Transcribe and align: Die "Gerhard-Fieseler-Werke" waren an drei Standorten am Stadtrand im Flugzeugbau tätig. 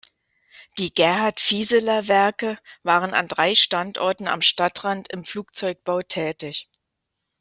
Die 0.79 0.91
"Gerhard-Fieseler-Werke" 0.91 2.57
waren 2.81 3.13
an 3.13 3.27
drei 3.27 3.53
Standorten 3.53 4.27
am 4.27 4.41
Stadtrand 4.41 5.09
im 5.09 5.23
Flugzeugbau 5.23 6.01
tätig. 6.01 6.67